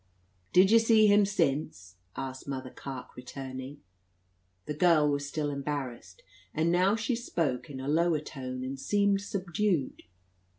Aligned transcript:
"Did 0.51 0.71
ye 0.71 0.79
see 0.79 1.05
him 1.05 1.27
since?" 1.27 1.97
asked 2.15 2.47
Mother 2.47 2.71
Carke, 2.71 3.15
returning. 3.15 3.81
The 4.65 4.73
girl 4.73 5.07
was 5.07 5.27
still 5.29 5.51
embarrassed; 5.51 6.23
and 6.55 6.71
now 6.71 6.95
she 6.95 7.15
spoke 7.15 7.69
in 7.69 7.79
a 7.79 7.87
lower 7.87 8.19
tone, 8.19 8.63
and 8.63 8.79
seemed 8.79 9.21
subdued. 9.21 10.01